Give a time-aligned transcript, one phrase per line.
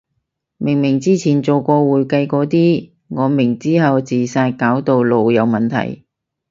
[0.57, 6.05] 明明之前做過會計個啲，我明之後自殺搞到腦有問題